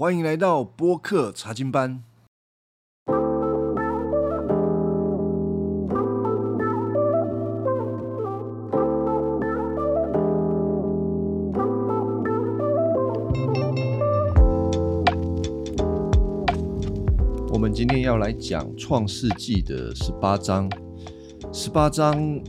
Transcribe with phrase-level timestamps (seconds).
[0.00, 2.02] 欢迎来到播客查经班。
[17.52, 20.66] 我们今天要来讲《创世纪》的十八章。
[21.52, 22.42] 十八章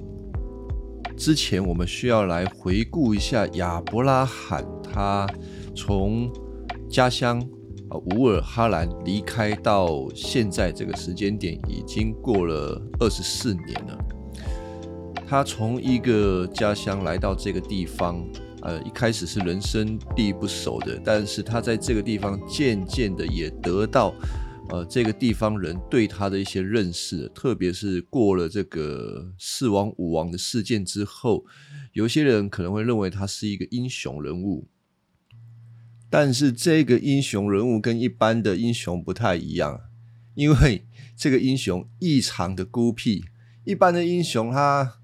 [1.18, 5.28] 之前，我们需要来回顾一下亚伯拉罕他
[5.76, 6.32] 从
[6.92, 7.40] 家乡
[7.90, 13.98] 啊乌尔哈兰离开到现在这个时间点，已经过了二十四年了。
[15.26, 18.22] 他从一个家乡来到这个地方，
[18.62, 24.14] 呃，一开始是人生地不熟的，但是他在这个地方渐渐的也得到。
[24.70, 31.46] 呃，这个地方人对他的一些认识，特别是过了这个四王五王的事件之后，
[31.94, 34.68] 有些人可能会认为他是一个英雄人物。
[36.12, 39.80] 但是这个英雄人物跟一般的英雄不太一样，
[40.36, 43.24] 因为这个英雄异常的孤僻。
[43.64, 44.96] 一般的英雄他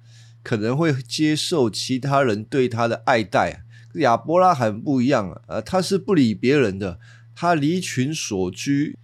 [0.44, 3.64] 可能会接受其他人对他的爱戴，
[3.96, 7.00] 亚伯拉罕不一样啊，他是不理别人的，
[7.34, 8.98] 他离群所居。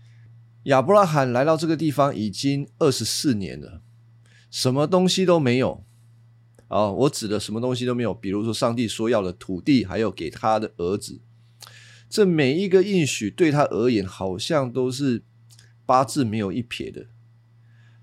[0.64, 3.82] 亚伯拉罕来到这个地方已经二十四年了，
[4.52, 5.86] 什么东西都没有。
[6.68, 11.22] 啊，我指的什么东西都没有，比如说上帝说要的土地，还有给他的儿子，
[12.14, 15.24] 这每一个应许对他而言，好像都是
[15.84, 17.08] 八字没有一撇的。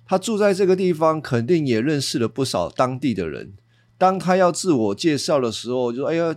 [0.05, 3.55] 他住在这个地方，肯定也认识了不少当地的人。
[3.97, 6.35] 当他要自我介绍的时候，就说：“哎呀，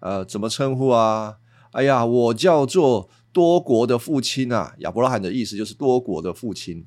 [0.00, 1.36] 呃，怎么称呼啊？
[1.70, 6.86] 哎呀，我叫做……”多国的父亲啊，亚伯拉罕的意思就是多国的父亲。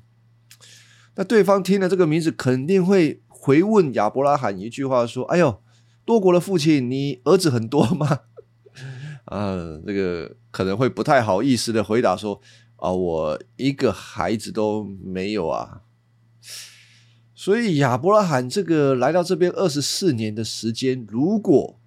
[1.16, 5.62] 那对方听了这个名字，肯定会回问亚伯拉罕一句话：说，哎呦，
[6.04, 8.20] 多国的父亲，你儿子很多吗？
[9.26, 9.54] 啊，
[9.86, 12.40] 这个可能会不太好意思的回答说：
[12.76, 15.82] 啊，我一个孩子都没有啊。
[17.34, 21.78] 所以亚伯拉罕这个来到这边二十四年的时间，如果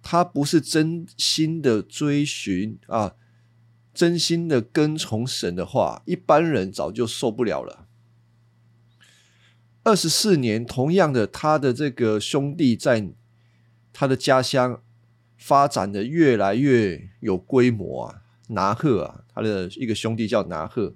[0.00, 3.14] 他不是真心的追寻啊。
[3.94, 7.88] 真心的跟从神的话，一般人早就受不了了。
[9.82, 13.10] 二十四年，同样的，他的这个兄弟在
[13.92, 14.80] 他的家乡
[15.38, 18.22] 发展的越来越有规模啊。
[18.48, 20.94] 拿赫啊，他的一个兄弟叫拿赫，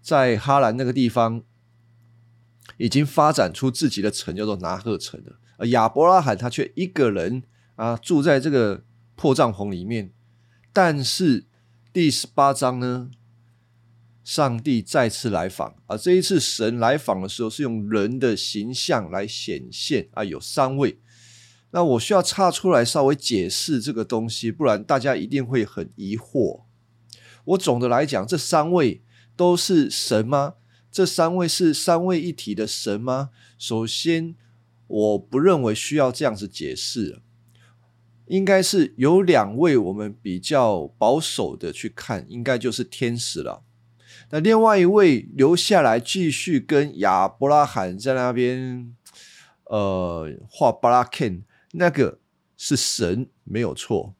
[0.00, 1.42] 在哈兰那个地方
[2.76, 5.40] 已经发展出自己的城，叫做拿赫城了。
[5.56, 7.42] 而亚伯拉罕他却一个人
[7.74, 8.84] 啊，住在这个
[9.16, 10.12] 破帐篷里面，
[10.72, 11.46] 但是。
[11.92, 13.10] 第十八章呢，
[14.22, 15.96] 上帝再次来访啊！
[15.96, 21.00] 这一次神来访的时候，是用人的形象来显现啊，有三位。
[21.72, 26.62] 那我需要插出来稍微解释这个东西，不然大家一定会很疑惑。
[27.44, 29.02] 我总的来讲，这三位
[29.36, 30.54] 都是神吗？
[30.90, 33.30] 这三位是三位一体的神吗？
[33.56, 34.34] 首先，
[34.86, 37.22] 我不认为需要这样子解释。
[38.26, 43.64] 应该是有两位，我们比较保守的去看，应该就是天使了。
[44.30, 48.94] 那另外一位留下来继续跟亚伯拉罕在那边，
[49.64, 51.42] 呃，画巴拉 Ken，
[51.72, 52.18] 那个
[52.56, 54.14] 是神，没有错。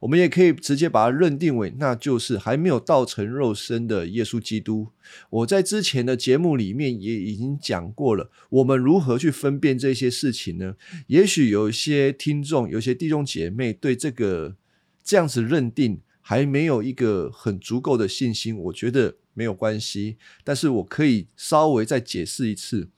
[0.00, 4.88] 我们也可以直接把它认定为，那就是还没有道成肉身的耶稣基督。
[5.30, 10.76] 我在之前的节目里面也已经讲过了，我们如何去分辨这些事情呢？
[11.06, 14.56] 也许有一些听众、有些弟兄姐妹对这个
[15.02, 20.18] 这样子认定还没有一个很足够的信心，我觉得没有关系。
[20.44, 22.90] 但是我可以稍微再解释一次：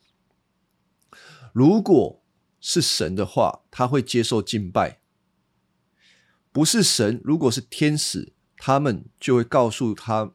[1.52, 2.20] 如果
[2.68, 4.98] 是神的话，他会接受敬拜。
[6.50, 10.32] 不是神，如果是天使，他们就会告诉他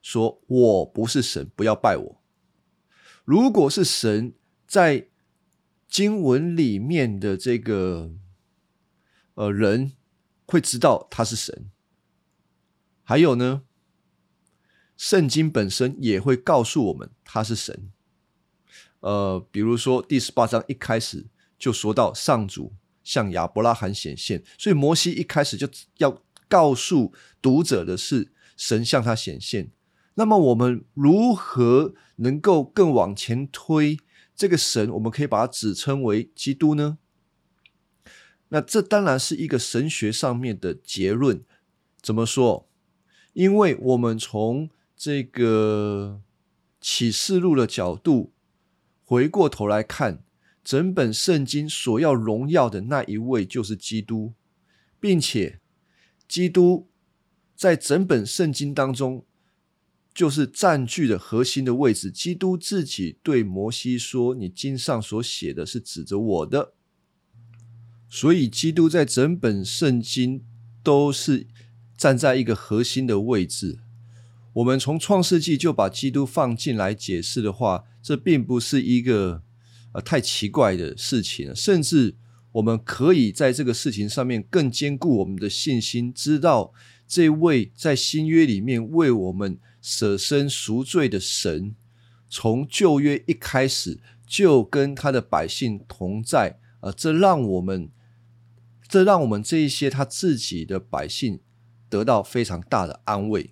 [0.00, 2.22] 说：“我不是神，不要拜我。”
[3.26, 4.32] 如果是神，
[4.66, 5.08] 在
[5.86, 8.10] 经文里面的这个
[9.34, 9.92] 呃人
[10.46, 11.70] 会知道他是神。
[13.02, 13.64] 还有呢，
[14.96, 17.92] 圣经本身也会告诉我们他是神。
[19.00, 21.26] 呃，比如说第十八章一开始
[21.58, 22.74] 就说到上主。
[23.06, 25.68] 向亚伯拉罕显现，所以摩西一开始就
[25.98, 29.70] 要告诉读者的是神向他显现。
[30.14, 33.96] 那么我们如何能够更往前推
[34.34, 34.90] 这个神？
[34.90, 36.98] 我们可以把它指称为基督呢？
[38.48, 41.44] 那这当然是一个神学上面的结论。
[42.02, 42.68] 怎么说？
[43.34, 46.20] 因为我们从这个
[46.80, 48.32] 启示录的角度
[49.04, 50.24] 回过头来看。
[50.66, 54.32] 整本圣经所要荣耀的那一位就是基督，
[54.98, 55.60] 并且
[56.26, 56.88] 基督
[57.54, 59.24] 在整本圣经当中，
[60.12, 62.10] 就是占据了核心的位置。
[62.10, 66.72] 基督自己对摩西说：“你经上所写的是指着我的。”
[68.10, 70.42] 所以，基督在整本圣经
[70.82, 71.46] 都是
[71.96, 73.78] 站在一个核心的位置。
[74.54, 79.44] 我们从创世纪就把基督放进来解释的话，这并不是一个
[79.96, 82.14] 呃太奇怪的事情了，甚至
[82.52, 86.74] 我们可以在这个事情上面更坚固我们的信心，知道
[87.08, 91.74] 这位在新约里面为我们舍身赎罪的神，
[92.28, 97.90] 从旧约一开始就跟他的百姓同在啊，这让我们。
[98.88, 101.40] 这让我们这一些他自己的百姓
[101.88, 103.50] 得到非常大的安慰。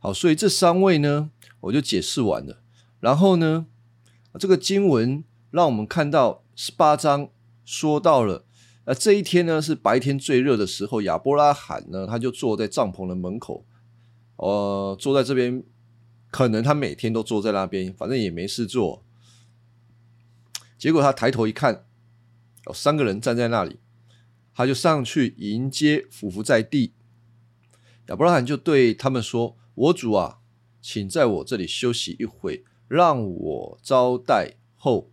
[0.00, 2.64] 好，所以这三位呢，我就解释完了。
[2.98, 3.66] 然后呢，
[4.38, 7.30] 这个经文让我们看到十八章
[7.64, 8.44] 说到了，
[8.84, 13.64] 呃，这一天呢是白天最热的时候，亚伯拉罕呢他就坐在帐篷的门口，
[14.36, 15.62] 呃，坐在这边，
[16.30, 19.04] 可能他每天都坐在那边，反正也没事做。
[20.78, 21.84] 结果他抬头一看。
[22.68, 23.78] 有三个人站在那里，
[24.52, 26.94] 他就上去迎接，俯伏在地。
[28.08, 30.40] 亚伯拉罕就对他们说：“我主啊，
[30.82, 35.10] 请在我这里休息一会，让我招待后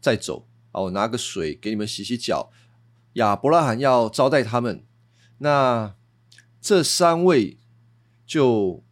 [0.00, 0.46] 再走。
[0.72, 2.50] 啊，我拿个水给你们洗洗脚。”
[3.14, 4.84] 亚伯拉罕要招待他们，
[5.38, 5.94] 那
[6.60, 7.58] 这三位
[8.26, 8.82] 就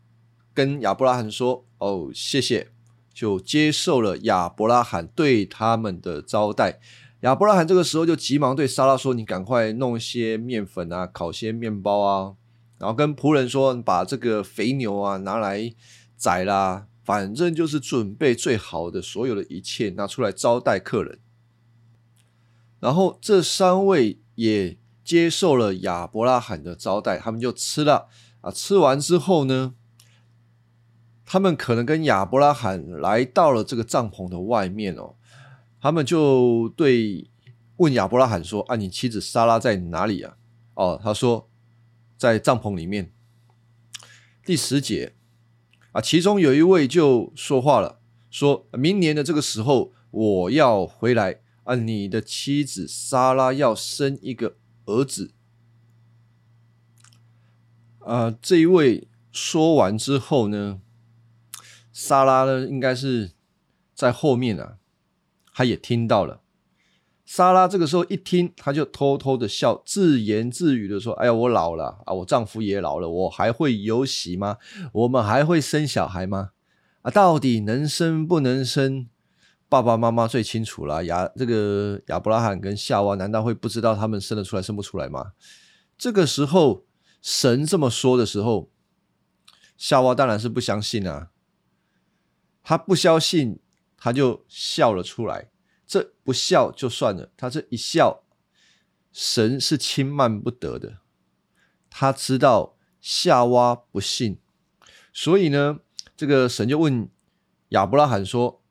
[0.54, 2.68] 跟亚伯拉罕说：“哦，谢谢。”
[3.12, 6.80] 就接受了亚伯拉罕对他们的招待。
[7.20, 12.34] 亚伯拉罕这个时候就急忙对莎拉说：“你赶快弄些面粉啊，烤些面包啊，
[12.78, 15.74] 然后跟仆人说，把这个肥牛啊拿来
[16.16, 21.18] 宰啦，反正就是准备最好的所有的一切拿出来招待客人。”
[22.80, 28.08] 然后这三位也接受了亚伯拉罕的招待，他们就吃了
[28.40, 28.50] 啊。
[28.50, 29.74] 吃完之后呢，
[31.24, 35.14] 他们可能跟亚伯拉罕来到了这个帐篷的外面哦。
[35.80, 37.30] 他们就对
[37.76, 40.36] 问亚伯拉罕说：“啊，你妻子莎拉在哪里啊？”
[40.74, 41.48] 哦，他说
[42.16, 43.12] 在帐篷里面。
[44.44, 45.14] 第十节
[45.92, 48.00] 啊，其中有一位就说话了，
[48.30, 54.56] 说明年的这个时候我要回来啊，你的妻子莎拉要生一个
[54.86, 55.32] 儿子。
[58.00, 60.80] 啊，这一位说完之后呢，
[61.92, 63.32] 莎拉呢应该是
[63.94, 64.78] 在后面啊。
[65.54, 66.41] 他也听到了，
[67.34, 74.58] 莎拉这个时候一听，他就偷偷的笑，自言自语的说：“哎呀，我老了啊，我丈夫也老了，我还会有喜吗？
[74.92, 76.50] 我们还会生小孩吗？
[77.00, 79.08] 啊，到底能生不能生？
[79.66, 81.06] 爸爸妈妈最清楚了。
[81.06, 85.32] 亚这个亚伯拉罕跟夏娃，难道会不知道他们生得出来生不出来吗？
[85.96, 86.84] 这个时候
[87.22, 88.68] 神这么说的时候，
[89.78, 91.30] 夏娃当然是不相信啊，
[92.62, 93.58] 他不相信。”
[93.96, 95.51] 他就笑了出来，
[95.92, 98.22] 这不笑就算了，他这一笑，
[99.12, 101.00] 神是轻慢不得的。
[101.90, 104.38] 他知道夏娃不信，
[105.12, 105.80] 所以呢，
[106.16, 107.10] 这个神就问
[107.68, 108.62] 亚伯拉罕说：“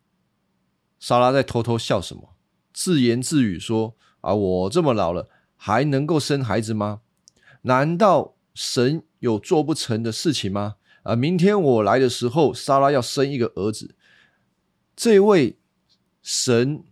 [0.99, 2.33] 莎拉在偷偷笑什么？
[2.73, 7.01] 自言自语说：‘啊，我这么老了，还能够生孩子吗？
[7.61, 13.93] 难道神有做不成的事情吗？’啊，明天我来的时候，莎拉要生一个儿子。”
[14.97, 15.59] 这位
[16.23, 16.83] 神，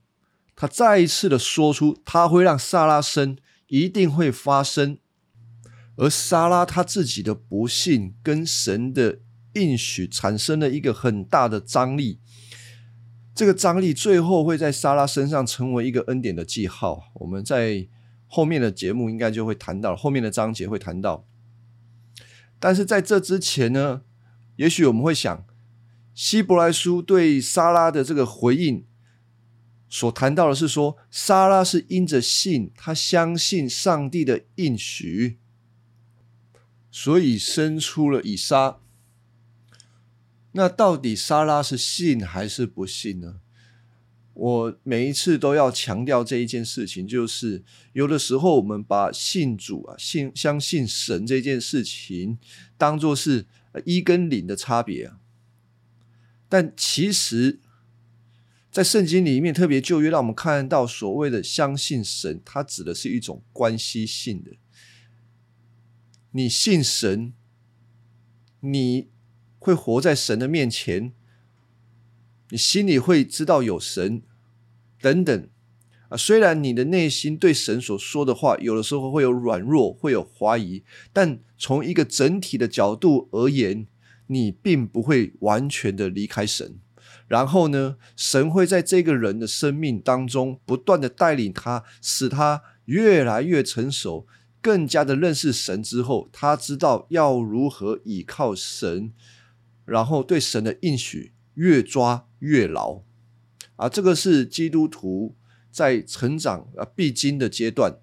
[0.62, 3.38] 他再一次的说出，他会让萨拉生，
[3.68, 4.98] 一定会发生。
[5.96, 9.20] 而莎拉他自己的不幸，跟神的
[9.54, 12.20] 应许产生了一个很大的张力。
[13.34, 17.14] 这个张力最后会在莎拉身上成为一个恩典的记号。
[17.14, 17.88] 我们在
[18.28, 21.26] 后面的节目应该就会谈到，后面的章节会谈到。
[22.60, 24.02] 但是在这之前呢，
[24.58, 25.46] 也许我们会想。
[26.14, 28.86] 希伯来书对莎拉的这个回应
[29.90, 35.40] 所谈到的是说，莎拉是因着信，他相信上帝的应许，
[36.92, 38.80] 所以生出了以撒。
[40.52, 43.40] 那到底莎拉是信还是不信呢？
[44.34, 52.38] 我每一次都要强调这一件事情，就是有的时候我们把信主啊、信相信神这件事情，
[52.78, 53.48] 当做是
[53.86, 55.20] 一跟零的差别啊。
[56.48, 57.60] 但其实，
[58.72, 64.52] 在圣经里面，特别旧约让我们看到所谓的相信神，它指的是一种关系性的。
[66.32, 67.34] 你信神，
[68.60, 69.10] 你
[69.58, 71.14] 会活在神的面前，
[72.50, 74.22] 你心里会知道有神
[75.02, 75.50] 等等，
[76.10, 83.88] 啊，虽然你的内心对神所说的话，有的时候会有软弱，会有怀疑，但从一个整体的角度而言，
[84.28, 86.80] 你并不会完全的离开神。
[87.30, 94.28] 然后呢，神会在这个人的生命当中不断的带领他，使他越来越成熟，
[94.62, 99.14] 更加的认识神之后，他知道要如何倚靠神，
[99.86, 103.04] 然后对神的应许越抓越牢。
[103.78, 105.38] 啊，这个是基督徒。
[105.72, 108.00] 在成长啊必经的阶段，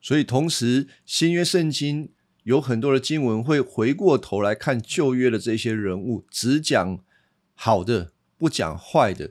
[0.00, 2.12] 所以同时新约圣经
[2.44, 7.00] 有很多的经文会回过头来看旧约的这些人物，只讲
[7.64, 9.30] 好的，不讲坏的，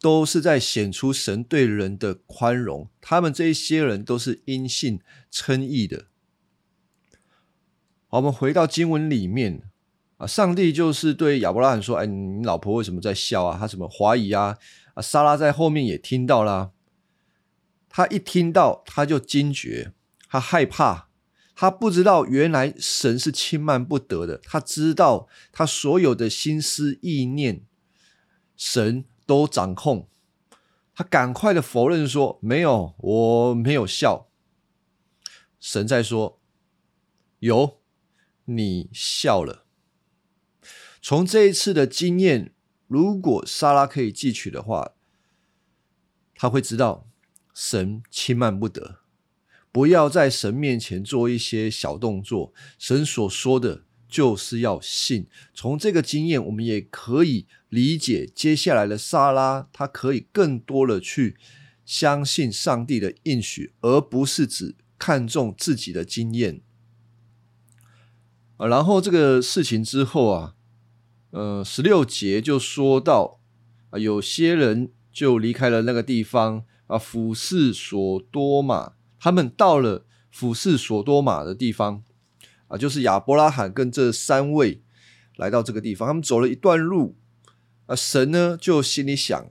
[0.00, 2.88] 都是在显出神对人的宽容。
[3.02, 6.06] 他们这一些人都是因信称义的。
[8.08, 9.64] 好，我们回到经文里面
[10.16, 13.58] 啊，上帝就是对亚伯拉罕说：“哎，你老婆为什么在笑啊？
[13.60, 14.56] 他什么怀疑啊？”
[14.96, 16.72] 啊，莎拉在后面也听到了。
[17.90, 19.92] 他一听到，他就惊觉，
[20.26, 21.05] 他害怕，
[21.56, 24.38] 他不知道原来神是轻慢不得的。
[24.44, 27.64] 他知道他所有的心思意念，
[28.56, 30.08] 神都掌控。
[30.94, 34.28] 他赶快的否认说：“没有，我没有笑。”
[35.58, 36.40] 神在说
[37.40, 37.80] ：“有，
[38.44, 39.64] 你笑了。”
[41.02, 42.52] 从这一次的经验。
[42.88, 44.92] 如果莎拉可以记取的话，
[46.36, 47.08] 他会知道
[47.52, 49.00] 神轻慢不得，
[49.76, 52.54] 不要在神面前做一些小动作。
[52.78, 55.26] 神所说的就是要信。
[55.52, 61.36] 从这个经验，我们也可以理解接下来的莎拉，他可以更多的去
[61.84, 66.62] 相信上帝的应许，而不是只看重自己的经验。
[68.56, 70.54] 啊，然后这个事情之后啊。
[71.32, 73.40] 呃，十六节就说到
[73.90, 78.95] 啊，有些人就离开了那个地方啊，俯视索多玛。
[79.26, 82.04] 他们到了俯视索多玛的地方
[82.68, 84.84] 啊，就是亚伯拉罕跟这三位
[85.34, 86.06] 来到这个地方。
[86.06, 87.16] 他们走了一段路
[87.86, 89.48] 啊，神呢就心里想：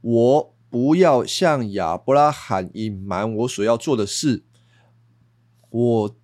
[0.00, 4.44] 我不要向亚伯拉罕隐瞒我所要做的事，
[5.68, 6.16] 我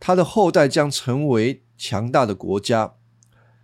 [0.00, 1.62] 他的后代将成为。
[1.82, 2.96] 强大的国家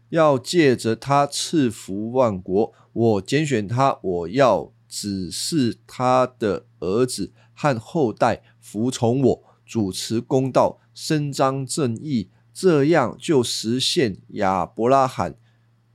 [0.09, 15.37] 要借着他赐福万国，我拣选他，我要只是他的儿子和后代服从我，主持公道，伸张正义，这样就实现亚伯拉罕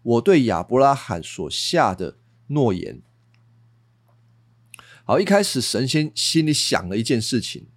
[0.03, 2.17] 我对亚伯拉罕所下的
[2.48, 3.01] 诺言。
[5.03, 7.67] 好，一开始神仙心里想了一件事情。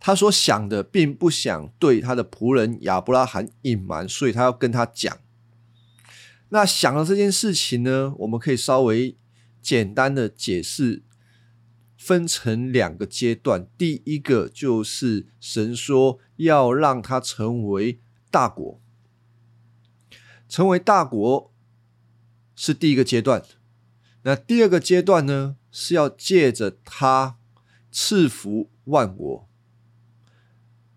[0.00, 5.18] 他所想的，并不想对他的仆人亚伯拉罕隐瞒，所以他要跟他讲。
[6.50, 9.16] 那想了这件事情呢，我们可以稍微
[9.60, 11.02] 简单的解释，
[11.96, 13.68] 分成两个阶段。
[13.76, 18.00] 第一个就是神说要让他成为
[18.30, 18.80] 大国，
[20.48, 21.52] 成为大国
[22.54, 23.42] 是第一个阶段。
[24.22, 27.38] 那第二个阶段呢，是要借着他
[27.90, 29.48] 赐福万国。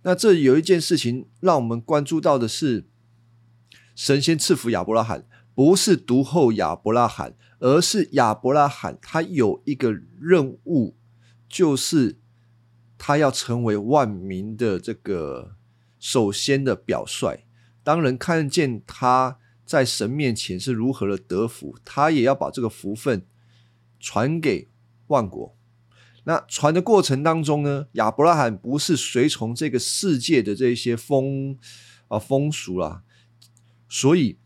[0.03, 2.87] 那这有一件事情让我们关注到的是，
[3.95, 10.97] 神仙赐福亚伯拉罕，不是独后亚伯拉罕，而是亚伯拉罕他有一个任务，
[11.47, 12.19] 就是
[12.97, 15.55] 他要成为万民的这个
[15.99, 17.45] 首先的表率。
[17.83, 23.25] 当人看见他在神面前是如何的得福，他也要把这个福分
[23.99, 24.69] 传给
[25.07, 25.55] 万国。
[26.23, 31.57] 那传的过程当中呢，亚伯拉罕不是随从这个世界的这些风
[32.07, 33.03] 啊风俗啦，
[33.87, 34.37] 所以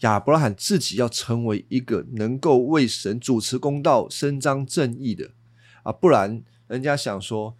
[0.00, 5.32] 亚伯拉罕自己要成为一个能够为神主持公道、伸张正义的
[5.82, 7.56] 啊，不然人家想说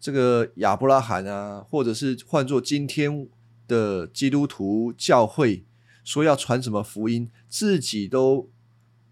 [0.00, 3.28] 这个亚伯拉罕啊，或者是换作今天
[3.68, 5.64] 的基督徒教会
[6.02, 8.50] 说要传什么福音，自己都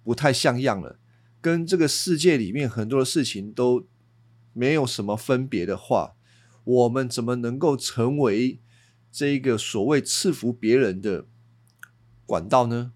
[0.03, 0.99] 不太像样了。
[1.41, 3.87] 跟这个世界里面很多的事情都
[4.53, 6.15] 没有什么分别的话，
[6.65, 8.59] 我们怎么能够成为
[9.13, 11.27] 这个所谓赐福别人的
[12.31, 12.93] 管道呢？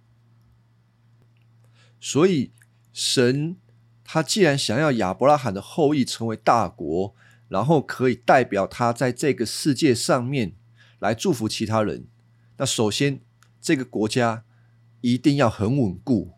[1.98, 2.52] 所以，
[2.92, 3.56] 神
[4.04, 7.14] 他既然想要亚伯拉罕的后裔成为大国，
[7.48, 10.54] 然后可以代表他在这个世界上面
[11.00, 12.06] 来祝福其他人，
[12.58, 13.20] 那首先
[13.60, 14.44] 这个国家
[15.00, 16.34] 一定要很稳固。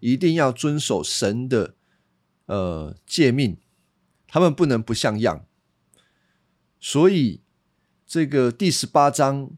[0.00, 1.76] 一定要遵守神的
[2.46, 3.56] 呃诫命，
[4.26, 5.46] 他们不能不像样。
[6.80, 7.40] 所以
[8.04, 9.52] 这个第十八章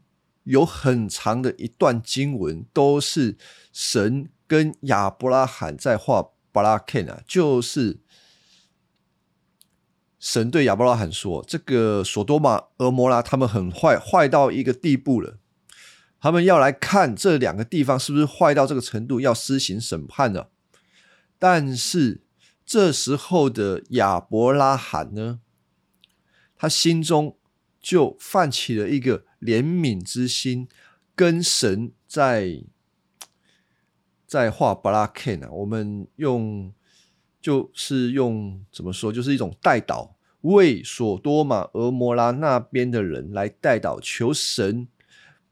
[0.45, 3.37] 有很长的一段经文，都是
[3.71, 7.99] 神跟亚伯拉罕在画巴拉 Ken 啊，就是
[10.19, 15.37] 神对亚伯拉罕说：“这个索多玛、俄摩拉他们很坏，坏到一个地步了。
[16.21, 20.49] 他们要来看这两个地方是不是坏到这个程度，要施行审判了。
[21.37, 22.23] 但是
[22.65, 25.41] 这时候的亚伯拉罕呢，
[26.55, 27.37] 他心中
[27.81, 30.67] 就泛起了一个怜悯之心，
[31.15, 32.63] 跟神在。”
[34.27, 36.73] 在画巴拉 Ken 啊，我们用
[37.39, 44.87] 就是用怎么说，就是一种代祷，为索多玛、俄摩拉那边的人来代祷，求神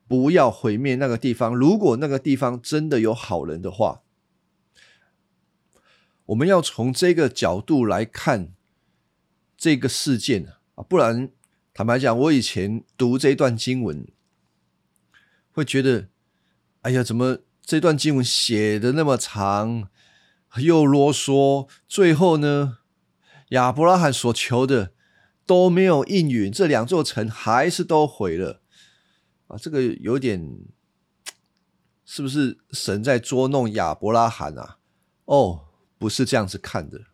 [0.08, 1.56] 不要毁灭那个地方。
[1.56, 4.02] 如果那个地方真的有好人的话，
[6.26, 8.54] 我们要从这个角度来看
[9.56, 11.30] 这个事件啊，不然
[11.74, 14.08] 坦白讲，我以前读这段经文
[15.52, 16.10] 会觉得，
[16.82, 17.40] 哎呀，怎么？
[17.66, 19.90] 这段经文写的那么长，
[20.58, 22.80] 又啰嗦，最后呢，
[23.50, 24.94] 亚伯拉罕所求的
[25.46, 28.62] 都没有应允，这两座城还是都毁了
[29.48, 29.58] 啊！
[29.58, 30.60] 这个有点，
[32.04, 34.80] 是不是神在捉弄亚伯拉罕啊？
[35.24, 37.06] 哦，不是这样子看的，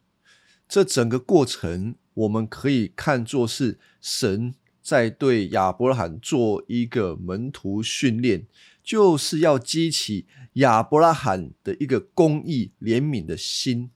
[0.68, 8.48] 这整个过程我们可以看作是神在对亚伯拉罕做一个门徒训练。
[8.82, 13.92] 就是要激起亚伯拉罕的一个公义怜悯的心，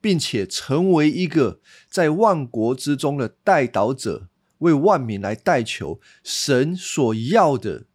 [0.00, 7.86] 并且成为一个在万国之中的代祷者，为万民来代求神所要的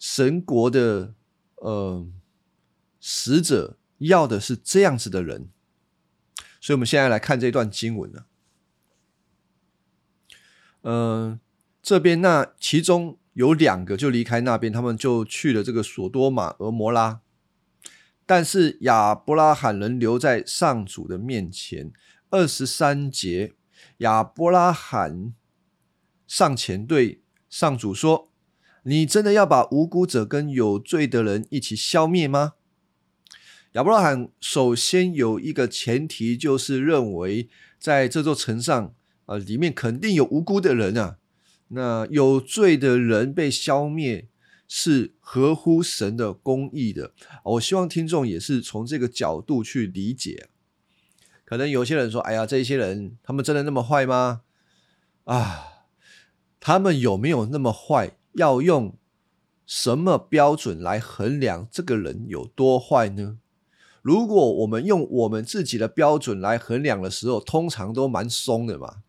[0.00, 1.14] 神国的
[1.56, 2.04] 呃
[3.00, 5.48] 使者，要的是这样子的人。
[6.60, 8.24] 所以，我们现在来看这段经文呢，
[10.82, 11.40] 嗯，
[11.82, 13.18] 这边那其中。
[13.34, 17.22] 有两个就离开那边，他们就去了这个索多玛、俄摩拉。
[18.26, 21.92] 但是亚伯拉罕人留在上主的面前。
[22.28, 23.54] 二十三节，
[24.00, 25.32] 亚伯拉罕
[26.26, 28.30] 上前对上主说
[28.84, 32.52] ：“你真的要把无辜者跟有罪的人一起消灭吗？”
[33.72, 38.94] 亚伯拉罕首先有一个前提，就是认为在这座城上，
[39.32, 41.16] 啊，里面肯定有无辜的人啊。
[41.68, 44.28] 那有罪的人被消灭
[44.68, 47.12] 是合乎神的公义的。
[47.44, 50.48] 我希望听众也是从这个角度去理解。
[51.44, 54.42] 可能有些人说：“哎呀，这些人他们真的那么坏吗？”
[55.24, 55.86] 啊，
[56.60, 58.16] 他们有没有那么坏？
[58.34, 58.96] 要用
[59.66, 63.38] 什么标准来衡量这个人有多坏呢？
[64.02, 69.02] 如果我们用我们自己的标准来衡量的时候，通常都蛮松的嘛。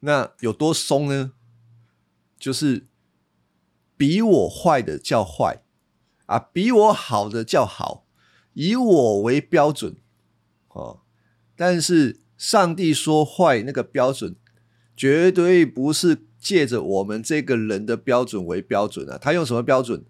[0.00, 1.32] 那有多松呢？
[2.38, 2.86] 就是
[3.96, 5.62] 比我坏的叫坏
[6.26, 8.06] 啊，比我好的叫好，
[8.52, 9.96] 以我为标准
[10.68, 11.00] 哦。
[11.56, 14.36] 但是上帝说坏那个标准，
[14.96, 19.18] 绝对不是借着我们这个人的标准为标准啊。
[19.18, 20.04] 他用什么标准？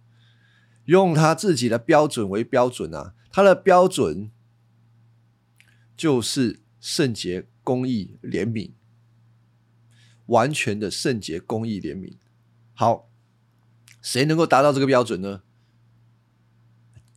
[0.85, 3.15] 用他自己的标准为标准啊。
[3.31, 4.31] 他的标准
[5.97, 8.73] 就是圣洁、公义、怜悯。
[10.29, 12.15] 完全的圣洁、公义、怜悯。
[12.73, 13.11] 好，
[14.01, 15.43] 谁能够达到这个标准呢？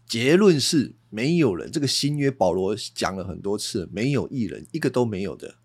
[0.06, 1.72] 结论是没有人。
[1.72, 5.56] 这个新约保罗讲了很多次，没有一人，一个都没有的。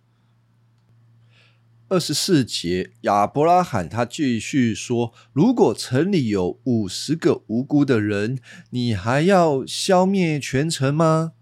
[1.88, 11.32] 二十四节，亚伯拉罕他继续说：“如果城里有五十个无辜的人，你还要消灭全城吗？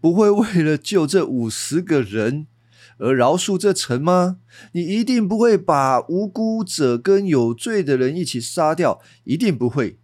[0.00, 2.46] 不会为了救这五十个人？”
[2.98, 4.40] 而饶恕这城吗？
[4.72, 9.98] 你一定不会把无辜者跟有罪的人一起杀掉，一定不会。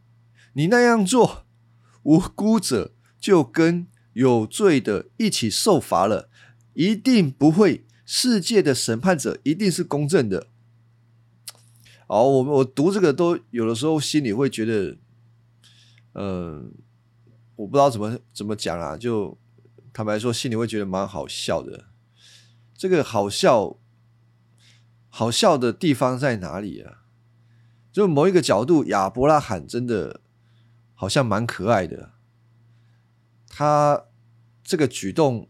[0.55, 1.45] 你那样做，
[2.05, 6.31] 无辜者就跟有罪的一起受罚了，
[6.75, 7.85] 一定不会。
[8.07, 10.49] 世界的审判者一定是公正的。
[12.07, 14.99] 好，我我读这个都有的时候心里会觉得，
[16.13, 16.75] 嗯，
[17.57, 19.39] 我不知道怎么怎么讲啊，就
[19.93, 21.87] 坦白说，心里会觉得蛮好笑的。
[22.85, 23.79] 这个好笑，
[25.09, 27.05] 好笑的地方在哪里啊？
[27.91, 30.21] 就某一个角度，亚伯拉罕真的
[30.93, 32.13] 好像蛮可爱的。
[33.49, 34.05] 他
[34.63, 35.49] 这个举动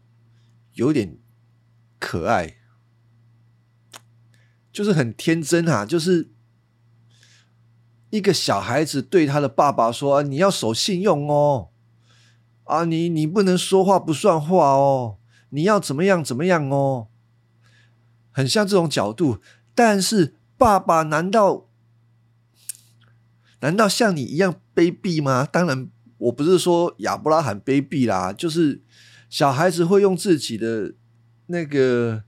[0.75, 1.17] 有点
[1.99, 2.55] 可爱，
[4.71, 6.31] 就是很天真啊，就是
[8.11, 11.71] 一个小孩子对他的爸爸说：“你要守信用哦，
[12.63, 15.17] 啊，你你不能说话不算话哦，
[15.49, 17.09] 你要怎么样怎么样哦。”
[18.35, 19.39] 很像这种角度，
[19.73, 21.69] 但是爸爸难道
[23.61, 25.47] 难道像你一样卑鄙吗？
[25.49, 28.81] 当然，我不是说亚伯拉罕卑鄙啦，就是
[29.29, 30.95] 小孩子会用自己的
[31.45, 32.23] 那个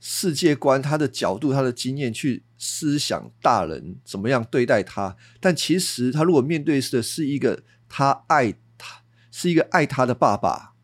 [0.00, 10.74] 世界观、他的角度、他的经验去思想大人怎么样对待他，但其实他如果面对的是一个他爱他，是一个爱他的爸爸，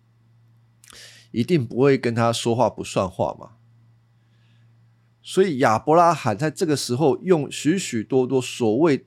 [1.33, 3.57] 一定不会跟他说话不算话嘛。
[5.31, 9.07] 所以亚伯拉罕在这个时候用许许多多所谓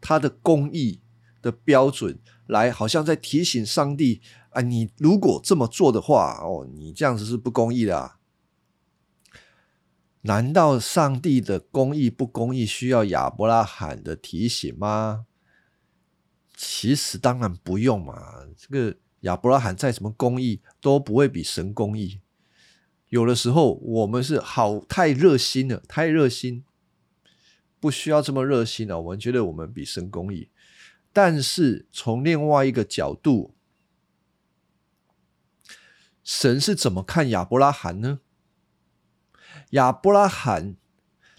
[0.00, 1.02] 他的公义
[1.42, 8.16] 的标准来，好像在提醒上帝啊，你如果这么做的话，哦，你这样子是不公义的啊。
[10.22, 15.26] 难道上帝的公义不公义需要亚伯拉罕的提醒吗？
[16.56, 18.14] 其实当然不用嘛，
[18.56, 22.22] 这个亚伯拉罕再怎么公义都不会比神公义。
[23.10, 26.64] 有的时候我们是好太热心了，太热心，
[27.78, 29.00] 不需要这么热心了。
[29.00, 30.48] 我们觉得我们比神公义，
[31.12, 33.54] 但是从另外一个角度，
[36.22, 38.20] 神是怎么看亚伯拉罕呢？
[39.70, 40.76] 亚伯拉罕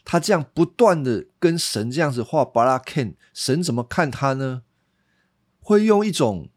[0.04, 4.64] 他这样不断的跟神这样子画巴拉 Ken，神怎么看他呢？
[5.62, 6.50] 会用一种。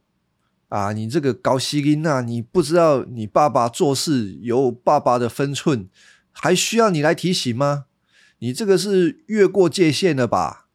[0.69, 5.89] 啊，你这个高希林娜，你不知道你爸爸做事有爸爸的分寸，
[6.33, 7.87] 还需要你来提醒吗？
[8.39, 10.69] 你这个是越过界限了吧？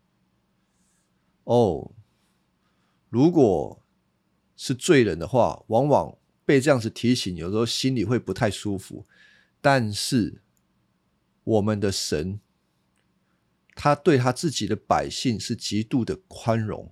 [1.44, 1.92] 哦，
[3.10, 3.84] 如果
[4.56, 9.06] 是罪人的话，往往被这样子提醒，有时候心里会不太舒服。
[9.60, 10.42] 但是
[11.44, 12.40] 我们的神，
[13.76, 16.92] 他对他自己的百姓是极度的宽容。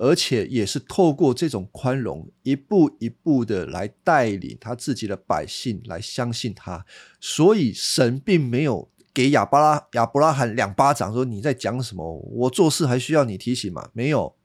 [0.00, 6.86] 而且也是透过这种宽容，一步一步的来带领他自己的百姓来相信他。
[7.20, 12.14] 所以神并没有给亚伯拉亚伯拉罕两巴掌，说你在讲什么？
[12.14, 13.90] 我做事还需要你提醒吗？
[13.92, 14.36] 没有，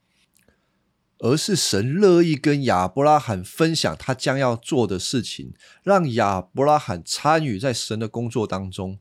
[1.18, 8.98] 而是神乐意跟亚伯拉罕分享他将要做的事情，让亚伯拉罕参与在神的工作当中。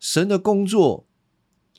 [0.00, 1.06] 神的工作。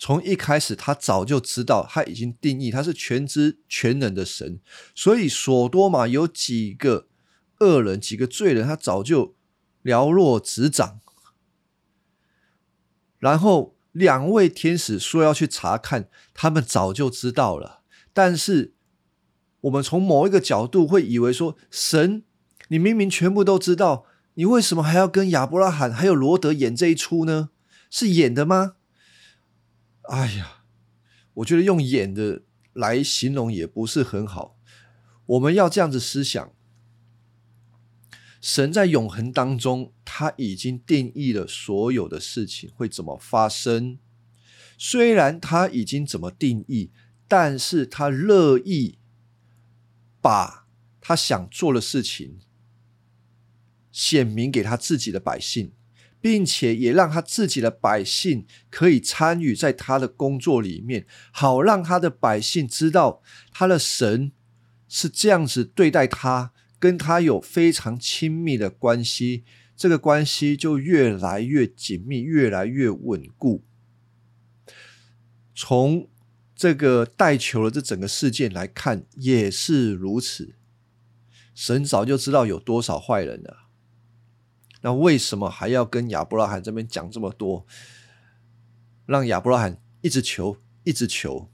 [0.04, 4.60] 从一开始，他早就知道，他已经定义他是全知全能的神，
[4.94, 7.08] 所以索多玛有几个
[7.62, 9.34] 恶人、几个罪人，他早就
[9.82, 11.00] 了若指掌。
[13.20, 17.80] 然后两位天使说要去查看，他们早就知道了。
[18.12, 18.74] 但是
[19.62, 22.24] 我们从某一个角度会以为说，神，
[22.68, 27.52] 你明明全部都知道，你为什么还要跟亚伯拉罕还有罗德演这一出呢？
[27.90, 28.76] 是演的吗？
[30.04, 30.64] 哎呀，
[31.36, 34.58] 我觉得用演的来形容也不是很好。
[35.26, 36.54] 我们要这样子思想：
[38.42, 43.98] 神在永恒当中，他已经定义了所有的事情会怎么发生。
[44.78, 46.92] 虽然他已经怎么定义，
[47.28, 49.00] 但是他乐意
[50.22, 50.68] 把
[51.00, 52.40] 他想做的事情
[53.92, 55.72] 显明给他自己的百姓。
[56.24, 64.32] 并且也让他自己的百姓可以参与在他的工作里面，好让他的百姓知道他的神
[64.88, 69.44] 是这样子对待他，跟他有非常亲密的关系，
[69.76, 73.66] 这个关系就越来越紧密，越来越稳固。
[75.54, 76.08] 从
[76.56, 80.56] 这个带球的这整个事件来看，也是如此。
[81.54, 83.63] 神早就知道有多少坏人了。
[84.84, 87.66] 那为什么还要跟亚伯拉罕这边讲这么多？
[89.06, 91.50] 让亚伯拉罕一直求，一直求。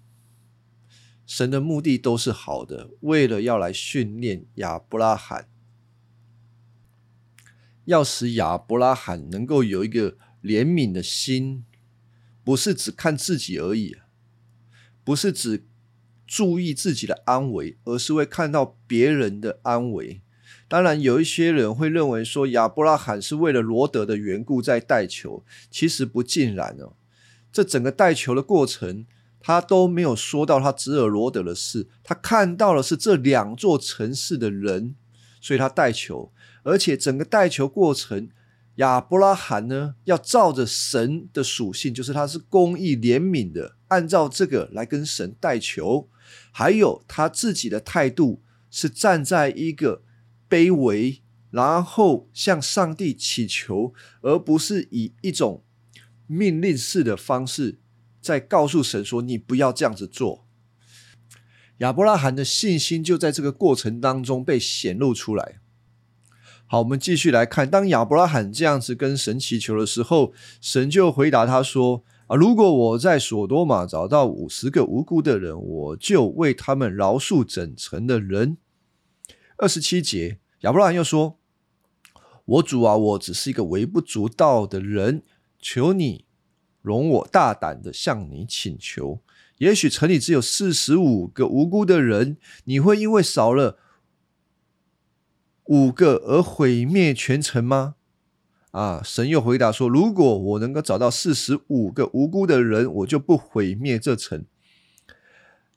[1.27, 5.47] 神的目的都是好的，为了要来训练亚伯拉罕，
[7.85, 11.65] 要使亚伯拉罕能够有一个怜悯的心，
[12.43, 13.95] 不是只看自己而已，
[15.03, 15.67] 不是只
[16.25, 20.23] 注意自己的安危，而是会看到别人的安危。
[20.69, 26.93] 当然，有一些人会认为说亚伯拉罕是为了罗德的缘故在带球，其实不尽然哦。
[27.51, 29.08] 这整个带球的过程，
[29.39, 34.93] 他都没有说到他侄儿罗德的事，他看到的是这两座城市的人，
[35.41, 36.32] 所以他带球。
[36.62, 38.29] 而且整个带球过程，
[38.75, 46.08] 亚伯拉罕呢要照着神的属性，就是他是公义怜悯的，按照这个来跟神带球。
[46.51, 50.03] 还有他自己的态度是站在一个。
[50.49, 55.63] 卑微，然后向上帝祈求，而不是以一种
[56.27, 57.79] 命令式的方式
[58.19, 60.45] 在告诉神说：“你不要这样子做。”
[61.79, 65.59] 亚伯拉罕的信心就在这个过程当中被显露出来。
[66.65, 78.57] 好，我们继续来看，当亚伯拉罕这样子跟神祈求的时候，神就回答他说：“啊，如果我在索多玛找到五十个无辜的人，我就为他们饶恕整城的人。”
[79.60, 81.38] 二十七节，亚伯拉罕又说
[82.45, 85.22] ：“我主啊，我只是一个微不足道的人，
[85.62, 86.24] 求你
[86.82, 89.22] 容我大胆的向你请求。
[89.58, 93.78] 也许城里只有四十五个无辜的人，你会因为少了
[95.65, 97.95] 五个而毁灭全城吗？
[98.72, 99.02] 啊！
[99.04, 104.45] 神又回答说：“如果我能够找到四十五个无辜的人，我就不毁灭这城。”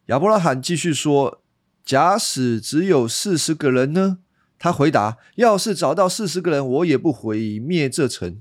[0.07, 1.42] 亚伯拉罕继续说
[1.85, 4.19] ：“假使只有四十个人呢？”
[4.59, 8.41] 他回答：“要是找到四十个人，我也不毁灭这城。”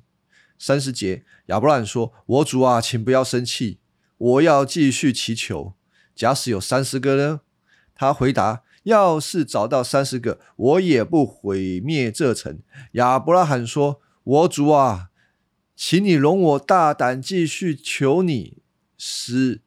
[0.60, 3.80] 三十节，亚伯拉罕说：“我主啊，请不要生气。”
[4.22, 5.74] 我要继续祈求。
[6.16, 7.42] 假使有三十个呢，
[7.96, 12.60] 他回答：“要是找到三十个，我也不毁灭这城。”
[12.94, 15.10] 亚伯拉罕说：“我主啊，
[15.76, 18.62] 请你容我大胆继续求你。
[18.96, 19.62] 使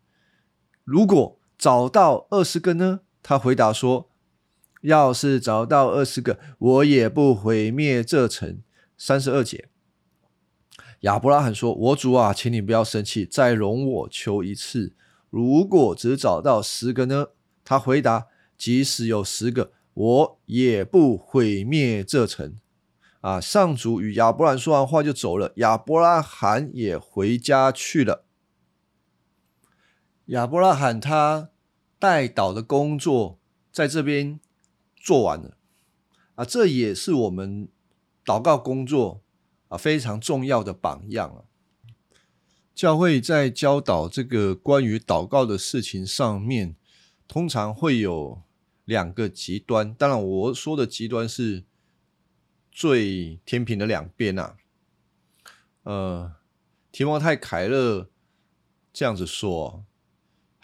[0.85, 4.11] 如果找到二十个呢？”他回答说
[4.83, 8.61] ：“要是找到二十个，我也不毁灭这城。”
[8.97, 9.69] 三十二节。
[11.01, 14.95] 亚伯拉罕说：“我主啊，请你不要生气，再容我求一次。
[15.31, 17.29] 如果只找到十个呢？”
[17.65, 22.57] 他回答：“即使有十个，我也不毁灭这城。”
[23.23, 23.41] 啊！
[23.41, 28.27] 上主与亚伯兰说完话就走了，亚伯拉罕也回家去了。
[30.27, 31.49] 亚伯拉罕他
[32.05, 33.38] 带祷的工作
[33.73, 34.38] 在这边
[34.95, 35.57] 做完了
[36.35, 36.45] 啊！
[36.45, 37.67] 这也是我们
[38.23, 39.23] 祷告工作
[39.69, 39.79] 啊。
[39.79, 41.49] 非常重要的榜样啊！
[42.75, 46.77] 教会在教导这个关于祷告的事情上面，
[47.27, 48.43] 通常会有
[48.85, 49.95] 两个极端。
[49.95, 51.64] 当然，我说的极端是
[52.71, 54.57] 最天平的两边呐。
[55.85, 56.35] 呃，
[56.93, 58.11] 提摩太凯勒
[58.93, 59.87] 这样子说，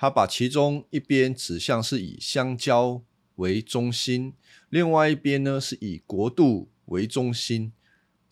[0.01, 3.03] 他把其中一边指向是以相交
[3.35, 4.33] 为中心，
[4.71, 7.75] 另外一边呢是以国度为中心。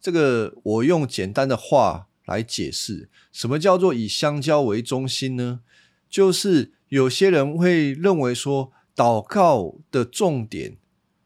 [0.00, 5.60] 这个我用简单的话来解释，什么叫做以相交为中心呢？
[6.08, 10.78] 就是有些人会认为说，祷告的重点、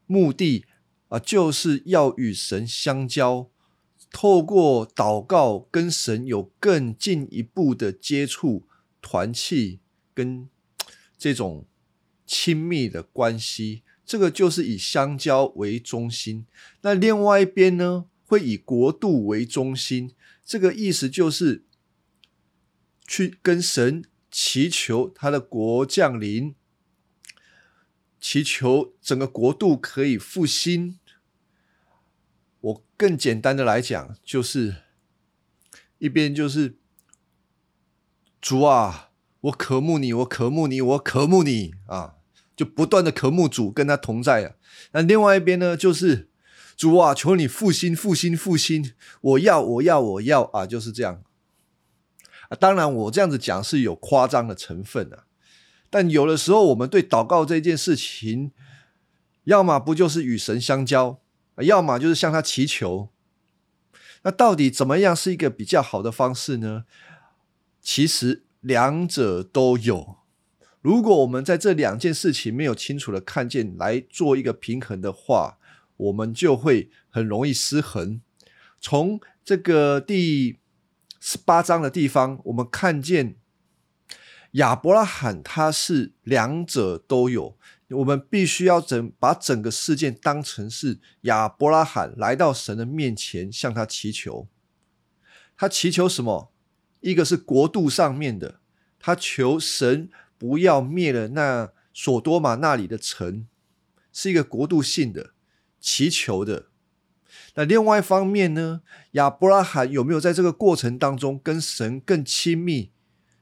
[0.06, 0.64] 目的
[1.06, 3.48] 啊，就是要与神相交，
[4.10, 8.66] 透过祷告跟神有更进一步的接触、
[9.00, 9.78] 团契
[10.14, 10.48] 跟
[11.16, 11.66] 这种
[12.26, 16.46] 亲密的关系，这个就是以相交为中心。
[16.82, 18.06] 那另外一边呢？
[18.24, 21.66] 会以国度为中心，这个意思就是
[23.06, 26.54] 去跟神祈求他的国降临，
[28.18, 30.98] 祈求整个国度可以复兴。
[32.58, 34.76] 我更简单的来讲，就是
[35.98, 36.78] 一边就是
[38.40, 39.10] 主啊，
[39.42, 42.14] 我渴慕你，我渴慕你，我渴慕你啊，
[42.56, 44.54] 就不断的渴慕主，跟他同在啊。
[44.92, 46.30] 那另外一边呢，就是。
[46.74, 48.92] 主啊，求你复兴，复兴，复兴！
[49.20, 50.66] 我要，我要，我要啊！
[50.66, 51.22] 就是这样。
[52.58, 55.24] 当然，我这样子讲是有夸张的成分的，
[55.90, 58.50] 但有的时候我们对祷告这件事情，
[59.44, 61.20] 要么不就是与神相交，
[61.58, 63.10] 要么就是向他祈求。
[64.22, 66.84] 那到底怎么样是一个比较好的方式呢？
[67.80, 70.16] 其实两者都有。
[70.80, 75.58] 如果我们在这两件事情没有清楚的看见，来做一个平衡的话，
[75.96, 78.20] 我们就会很容易失衡。
[78.80, 80.58] 从这个第
[81.20, 83.36] 十八章的地方，我们看见
[84.52, 87.56] 亚伯拉罕他是两者都有。
[87.90, 94.48] 我们必须要整把整个事件当成是亚伯拉罕来到神的面前，向他祈求。
[95.56, 96.51] 他祈求什么？
[97.02, 98.60] 一个是国度上面的，
[98.98, 103.46] 他求神不要灭了那索多玛那里的城，
[104.10, 105.34] 是一个国度性的。
[105.84, 106.68] 祈求的，
[107.56, 108.82] 那另外一方面呢？
[109.14, 112.92] 亚伯拉罕有没有在这个过程当中跟神更亲密？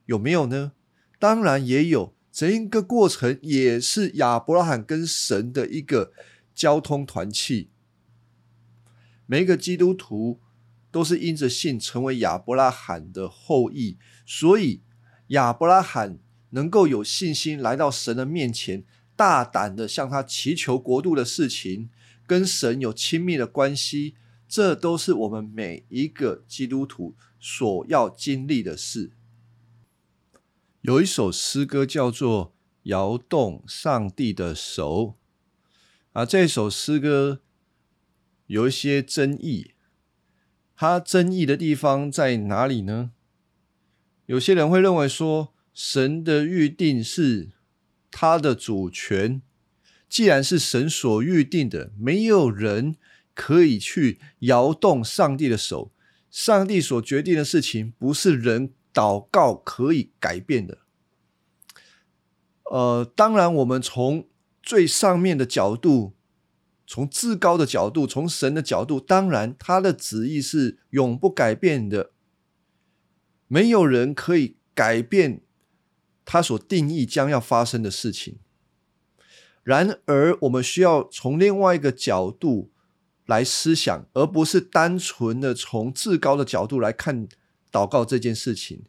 [0.07, 0.73] 有没有呢？
[1.18, 6.14] 当然也有，整个过程也是亚伯拉罕跟神的一个
[6.55, 7.68] 交通团契。
[9.27, 10.40] 每一个基督徒
[10.90, 14.83] 都是因着信成为亚伯拉罕的后裔，所以
[15.29, 16.18] 亚伯拉罕
[16.50, 21.90] 能够有信心来到神的面前，大胆的向他祈求国度的事情。
[22.26, 24.14] 跟神有亲密的关系，
[24.46, 29.11] 这都是我们每一个基督徒所要经历的事。
[30.83, 32.46] 有一首诗歌叫做
[32.85, 34.85] 《摇动上帝的手》，
[36.12, 37.40] 啊，这首诗歌
[38.46, 39.72] 有一些争议。
[40.80, 43.10] 它争议的地方在哪里呢？
[44.24, 47.50] 有些人会认为说，神的预定是
[48.10, 49.42] 他的主权。
[50.08, 52.96] 既然是神所预定的，没有人
[53.34, 55.92] 可以去摇动上帝的手。
[56.30, 60.78] 上帝所决定的事情，不是人祷告可以改变的。
[62.70, 64.26] 呃，当然，我们从
[64.62, 66.14] 最上面的角度，
[66.92, 72.11] 从至高的角度，从神的角度，当然他的旨意是永不改变的。
[73.46, 75.42] 没有人可以改变
[76.24, 78.40] 他所定义将要发生的事情。
[79.62, 82.72] 然而，我们需要从另外一个角度
[83.24, 87.29] 来思想，而不是单纯的从至高的角度来看
[87.70, 88.83] 祷告这件事情。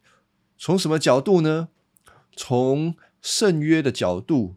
[0.58, 1.70] 从什么角度呢？
[2.36, 4.56] 从圣约的角度。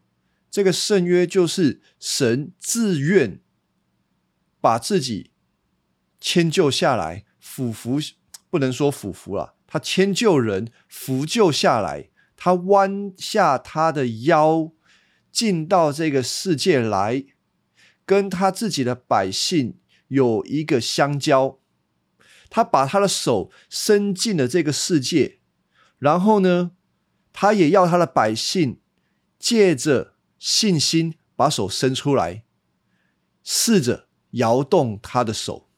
[0.54, 3.40] 这个圣约就是神自愿
[4.60, 5.32] 把自己
[6.20, 7.98] 迁就下来，俯伏
[8.50, 9.56] 不能说俯伏了。
[9.66, 14.70] 他迁就人，扶就下来，他弯下他的腰，
[15.32, 17.24] 进到这个世界来，
[18.06, 21.58] 跟他自己的百姓有一个相交。
[22.48, 25.40] 他把他的手伸进了这个世界，
[25.98, 26.70] 然后呢，
[27.32, 28.78] 他也要他的百姓
[29.36, 30.13] 借着
[30.44, 32.44] 信心把手伸出来，
[33.42, 35.70] 试着摇动他的手。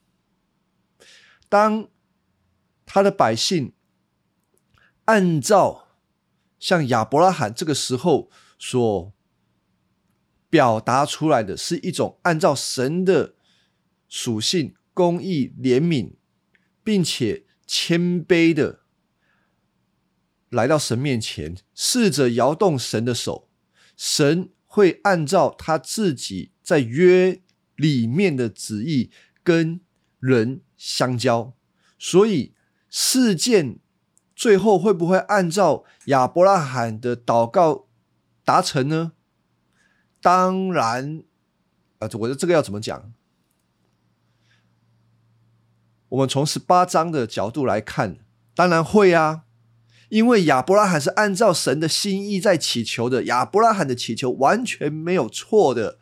[1.48, 1.88] 当
[2.84, 3.72] 他的百姓。
[5.04, 5.86] 按照
[6.58, 9.12] 像亚伯拉罕这个时候所
[10.50, 13.36] 表达出来的是一种按照神的
[14.08, 16.14] 属性、公义、怜悯，
[16.82, 18.80] 并且谦卑的
[20.48, 23.48] 来到神面前，试着摇动神的手，
[23.96, 27.40] 神会按照他自己在约
[27.76, 29.10] 里面的旨意
[29.42, 29.80] 跟
[30.20, 31.54] 人相交，
[31.98, 32.52] 所以
[32.90, 33.78] 事件。
[34.38, 37.88] 最后会不会按照亚伯拉罕的祷告
[38.44, 39.12] 达成呢？
[40.20, 41.24] 当然，
[42.00, 43.14] 啊，我的这个要怎么讲？
[46.10, 48.18] 我们从十八章的角度来看，
[48.54, 49.45] 当然会啊，
[50.08, 55.98] 因为亚伯拉罕是按照神的心意在祈求的，亚伯拉罕的祈求完全没有错的。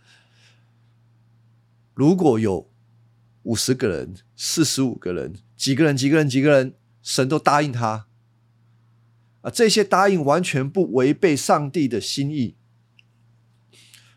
[1.94, 2.70] 如果有
[3.44, 8.06] 五十个人、四十五个人、几个人、几个人、几个人，神都答应他。
[9.42, 12.56] 啊，这些答应完全不违背上帝的心意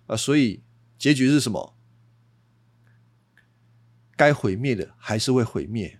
[0.05, 0.63] 啊，所以
[0.97, 1.75] 结局是什么？
[4.15, 5.99] 该毁灭的还是会毁灭。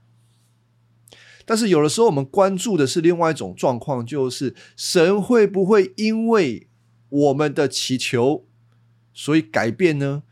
[1.50, 6.68] 但是有的时候我们关注的是另外一种状况，就是神会不会因为
[7.08, 8.46] 我们的祈求，
[9.14, 10.24] 所以改变呢？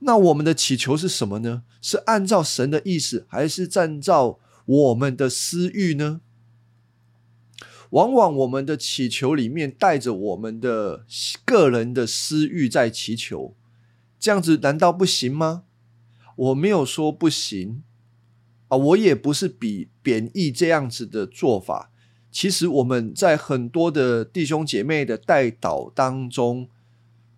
[0.00, 1.62] 那我们的祈求是什么呢？
[1.80, 6.20] 是按照神的意思，还是按照我们的私欲呢？
[7.90, 11.06] 往往我们的祈求里面带着我们的
[11.46, 13.56] 个人的私欲在祈求，
[14.20, 15.64] 这样子难道不行吗？
[16.36, 17.82] 我没有说不行
[18.68, 21.90] 啊，我也不是比贬义这样子的做法。
[22.30, 26.68] 其实我们在很多的弟兄姐妹的带导当中，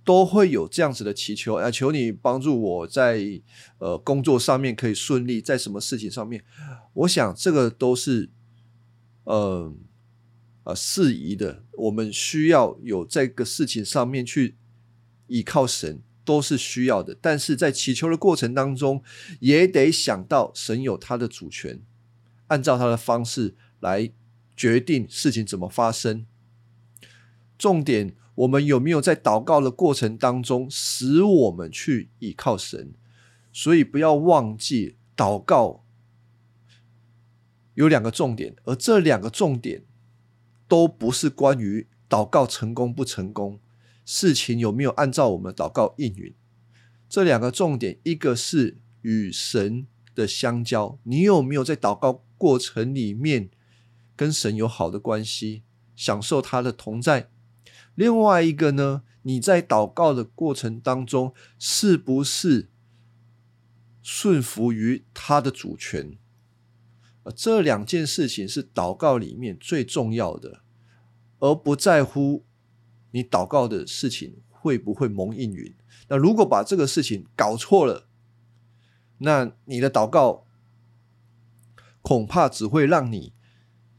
[0.04, 3.40] 都会有这样子的祈求啊，求你帮助我在
[3.78, 6.44] 呃工作上面可以顺利，在什么事情上面，
[6.92, 8.30] 我想这个都是
[9.24, 9.78] 嗯。
[10.62, 14.58] 啊，适宜的，我们需要有这个事情上面去
[15.26, 17.16] 依靠神，都是需要的。
[17.20, 19.02] 但是在祈求的过程当中，
[19.40, 21.80] 也得想到神有他的主权，
[22.46, 24.12] 按照他的方式来
[24.56, 26.24] 决定事情怎么发生。
[27.58, 32.92] 重点，我们有没有在祷告的过程当中，使我们去依靠神？
[33.52, 35.84] 所以不要忘记，祷告
[37.74, 39.84] 有两个重点，而这两个重点。
[40.70, 43.58] 都不是关于祷告成功不成功，
[44.12, 46.34] 事情有没有按照我们的祷告应允，
[47.08, 53.50] 这两个重点，一个是与神的相交，你有没有在祷告过程里面
[54.16, 55.62] 跟神有好的关系，
[55.94, 57.30] 享受他的同在？
[57.94, 62.68] 另外一个呢，你在祷告的过程当中，是不是
[64.02, 66.18] 顺服于他的主权？
[67.36, 70.62] 这两件事情是祷告里面最重要的，
[71.38, 72.44] 而不在乎
[73.10, 75.74] 你祷告的事情会不会蒙应允。
[76.08, 78.08] 那如果把这个事情搞错了，
[79.18, 80.46] 那你的祷告
[82.02, 83.32] 恐怕只会让你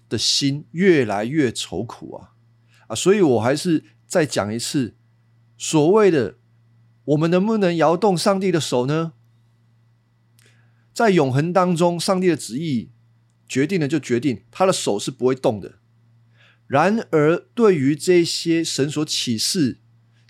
[0.10, 2.34] 的心越来越愁苦啊！
[2.88, 4.96] 啊，所以我还是再讲一次，
[5.58, 6.38] 所谓的
[7.06, 9.14] 我们能不能摇动上帝的手呢？
[10.94, 12.92] 在永恒当中，上帝的旨意。
[13.48, 15.81] 决定了就决定，他的手是不会动的。
[16.72, 19.80] 然而，对于这些神所启示、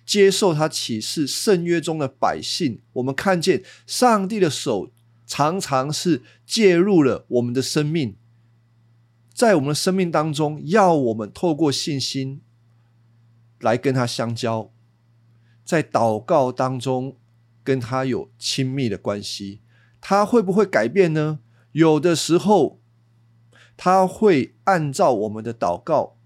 [0.03, 4.91] 接受他启示圣约中的百姓，我们看见上帝的手
[5.27, 8.15] 常常是介入了我们的生命，
[9.31, 12.41] 在我们的生命当中，要我们透过信心
[13.59, 14.71] 来跟他相交，
[15.63, 17.17] 在祷告当中
[17.63, 19.61] 跟他有亲密的关系。
[20.01, 21.41] 他会不会改变呢？
[21.73, 22.81] 有的时候，
[23.77, 26.17] 他会按照我们的祷告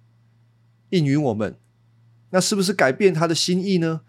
[0.95, 1.59] 应允我们。
[2.31, 4.01] 那是不是改变他的心意呢？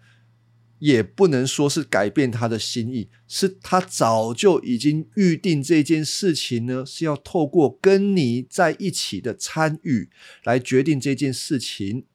[0.79, 10.11] 也不能说是改变他的心意，是他早就已经预定这件事情呢，是要透过跟你在一起的参与
[10.43, 12.05] 来决定这件事情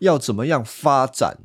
[0.00, 1.38] 要怎么样发展，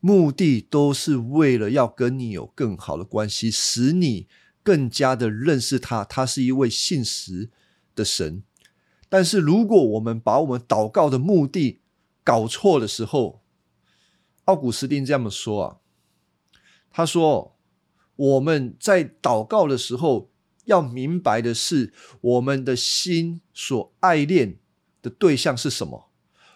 [0.00, 4.26] 目的都是为了要跟你有更好的关系，使你
[4.62, 7.50] 更加的认识他，他是一位信实
[7.94, 8.42] 的神。
[9.08, 11.80] 但是如果我们把我们祷告的目的，
[12.24, 13.42] 搞错的时候，
[14.46, 15.76] 奥古斯丁这样说啊，
[16.90, 17.56] 他说
[18.16, 20.30] ：“我们在祷告的时候，
[20.64, 24.58] 要明白的是，我们的心所爱恋
[25.02, 26.10] 的对象是什么。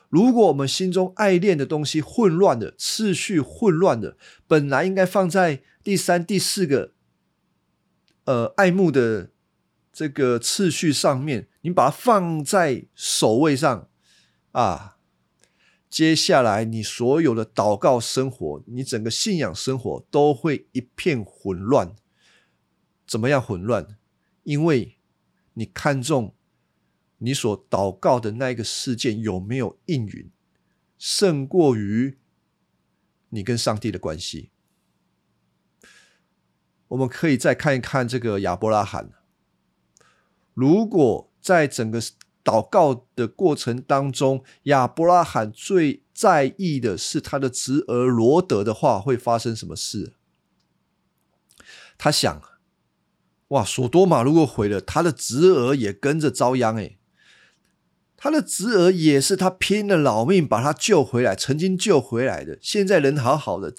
[0.09, 4.17] 如果我们心中爱恋的东西混乱的次序混乱的，
[4.49, 6.93] 本来应该放在第三、第四个，
[8.25, 9.31] 呃，爱慕的
[9.93, 13.89] 这个次序上面，你把它放在首位上
[14.53, 14.97] 啊。”
[15.91, 21.97] 接下来，你所有的祷告生活，你整个信仰生活都会一片混乱。
[23.05, 23.99] 怎么样混乱？
[24.45, 24.99] 因为
[25.55, 26.37] 你看重
[27.19, 30.31] 你所祷告的那个事件有没有应允，
[30.97, 32.17] 胜过于
[33.31, 34.51] 你跟上帝的关系。
[36.87, 39.11] 我们可以再看一看这个亚伯拉罕，
[40.61, 42.01] 如果在整个。
[42.43, 50.15] 祷告的过程当中，亚伯拉罕最在意的是他的侄儿罗德的话会发生什么事。
[51.99, 52.43] 他想，
[53.49, 56.75] 哇，索多玛如果毁了，他的侄儿也跟着遭殃。
[56.77, 56.99] 诶，
[58.17, 63.73] 他的侄儿也是他拼了老命把他救回来，曾经救回来的，现在人好好的，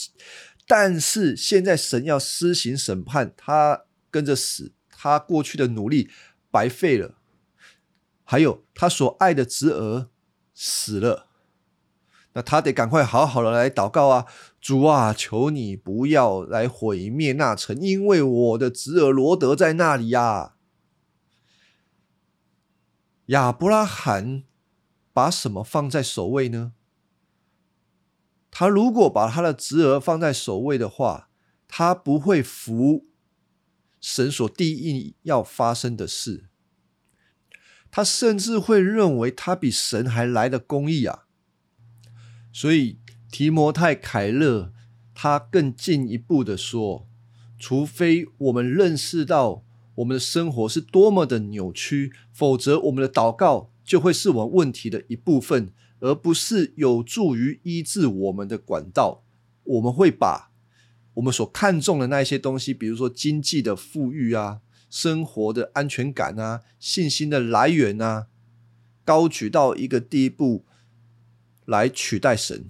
[0.68, 6.12] 但是现在神要施行审判，他跟着死，他过去的努力
[6.52, 7.16] 白费了。
[8.24, 10.10] 还有他所爱的侄儿
[10.54, 11.28] 死了，
[12.34, 14.26] 那他得赶快好好的来祷告啊！
[14.62, 20.54] 主啊，求你不要来毁灭那城，因为我的侄儿罗德在那里呀。
[23.26, 24.44] 亚伯拉罕
[25.12, 26.74] 把什么放在首位呢？
[28.50, 31.30] 他如果把他的侄儿放在首位的话，
[31.68, 33.08] 他不会服
[34.02, 36.50] 神所定义要发生的事。
[37.90, 41.26] 他甚至会认为他比神还来的公义啊！
[42.52, 43.00] 所以
[43.30, 44.74] 提摩太凯勒
[45.14, 47.06] 他更进一步的说：，
[47.60, 49.64] 除非我们认识到
[49.96, 59.24] 我们的生活是多么的扭曲，否则我们的祷告就会是我们问题的一部分，而不是有助于医治我们的管道。
[59.64, 60.51] 我们会把
[61.16, 64.62] 我们所看重的那一些东西，比如说经济的富裕啊。
[64.92, 68.28] 生活的安全感啊，信心的来源啊，
[69.06, 70.66] 高举到一个地步
[71.64, 72.70] 来取代神。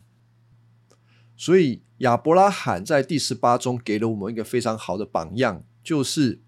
[1.36, 6.44] 所以亚伯拉罕在第十八中给了我们一个非常好的榜样，就是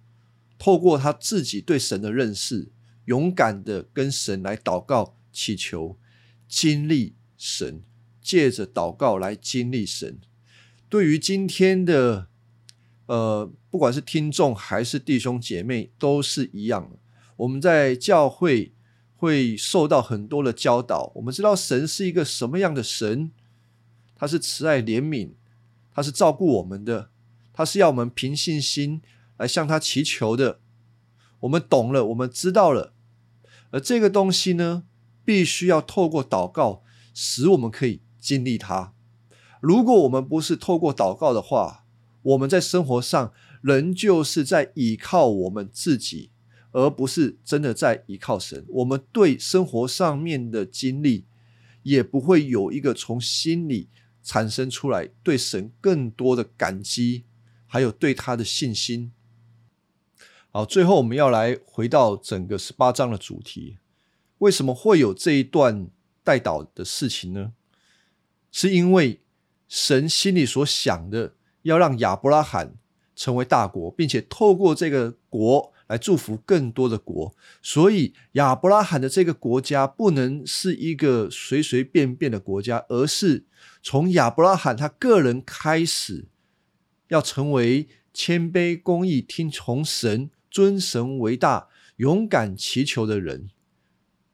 [0.60, 2.72] 透过他自己对神的认识，
[3.06, 5.98] 勇敢的跟神来祷告祈求，
[6.48, 7.82] 经历神，
[8.22, 10.20] 借着祷告来经历神。
[10.94, 12.28] 对于今天的。
[13.08, 17.00] 呃，不管是听众还是弟兄姐妹，都是一样的。
[17.36, 18.76] 我们在教会
[19.16, 21.12] 会受到很多的教导。
[21.16, 23.32] 我们知道神是一个什么样的神，
[24.16, 25.32] 他是慈爱怜悯，
[25.91, 27.10] 他是照顾我们的，
[27.52, 29.02] 他是要我们凭信心
[29.38, 30.60] 来向他祈求的。
[31.41, 32.94] 我们懂了，我们知道了。
[33.72, 34.84] 而这个东西呢，
[35.26, 36.84] 必须要透过祷告，
[37.16, 38.94] 使我们可以经历它。
[39.64, 41.86] 如果我们不是透过祷告的话，
[42.22, 46.32] 我们在生活上仍旧是在依靠我们自己，
[46.74, 48.66] 而不是真的在依靠神。
[48.68, 51.24] 我们对生活上面的经历，
[51.84, 53.88] 也不会有一个从心里
[54.22, 57.24] 产生出来对神更多的感激，
[57.66, 59.14] 还有对他的信心。
[60.51, 63.78] 好，最后我们要来回到整个十八章的主题：
[64.39, 65.88] 为什么会有这一段
[66.22, 67.53] 带导的事情呢？
[68.51, 69.22] 是因为
[69.74, 71.34] 神心里所想的。
[71.63, 72.76] 要让亚伯拉罕
[73.15, 77.34] 成为大国，并且透过这个国来祝福更多的国。
[77.61, 83.45] 所以亚伯拉罕的这个国家不能是一个随随便便的国家，而是
[83.82, 86.26] 从亚伯拉罕他个人开始，
[87.07, 93.49] 要成为谦卑、公义、听从神、尊神为大、勇敢祈求的人，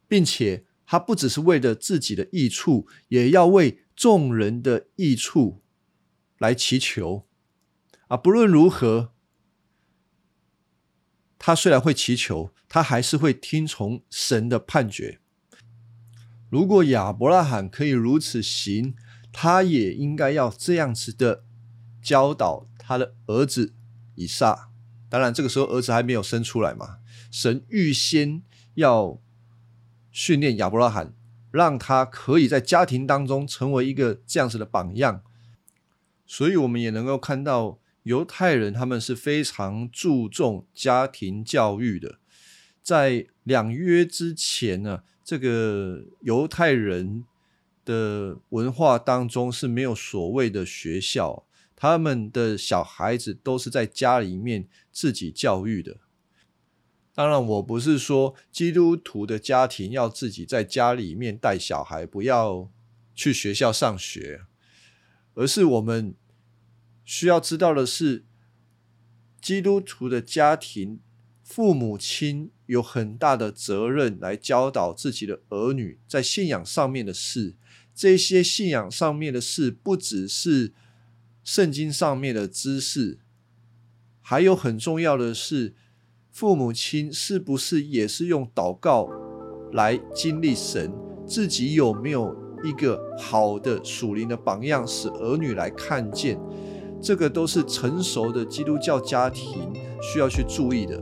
[0.08, 5.62] 并且他不只是为了自己的益处，也要为众人的益处
[6.40, 7.28] 来祈求。
[8.08, 9.12] 啊，不论如何，
[11.38, 15.20] 他虽然会祈求，他还是会听从神的判决。
[16.50, 18.96] 如果亚伯拉罕可以如此行，
[19.32, 21.44] 他也应该要这样子的
[22.02, 23.76] 教导他的儿子
[24.16, 24.72] 以撒。
[25.08, 26.98] 当然，这个时候儿子还没有生出来嘛。
[27.30, 28.42] 神预先
[28.74, 29.22] 要
[30.12, 31.14] 训练亚伯拉罕，
[31.52, 35.24] 让他可以在家庭当中成为一个这样子的榜样。
[36.26, 37.80] 所以，我们也能够看到。
[38.04, 42.18] 犹太人他们是非常注重家庭教育的，
[42.82, 47.26] 在两约之前呢，这个犹太人
[47.84, 51.46] 的文化当中是没有所谓的学校，
[51.76, 55.98] 他们的小孩子都是在家里面自己教育的。
[57.20, 62.72] 当然，我不是说基督徒的家庭要自己在家里面带小孩，不要
[63.14, 64.44] 去学校上学，
[65.34, 66.16] 而是我们。
[67.04, 68.24] 需要知道的是，
[69.42, 71.02] 基督徒的家庭，
[71.44, 77.58] 父母亲有很大的责任来教导自己的儿女在信仰上面的事。
[77.94, 80.72] 这些信仰上面的事，不只是
[81.44, 83.20] 圣经上面的知识，
[84.22, 85.76] 还有很重要的是，
[86.40, 89.10] 父母亲是不是也是用祷告
[89.74, 90.90] 来经历神？
[91.28, 92.34] 自己有没有
[92.64, 96.40] 一个好的属灵的榜样，使儿女来看见？
[97.02, 99.70] 这个都是成熟的基督教家庭
[100.02, 100.98] 需要去注意的。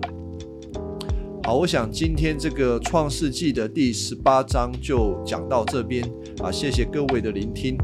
[1.43, 6.03] 好，我想今天这个创世纪的第十八章就讲到这边
[6.41, 7.77] 啊，谢谢各位的聆听。